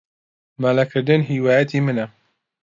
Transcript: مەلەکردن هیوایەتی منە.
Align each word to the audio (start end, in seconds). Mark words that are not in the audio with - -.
مەلەکردن 0.61 1.21
هیوایەتی 1.29 1.79
منە. 1.85 2.05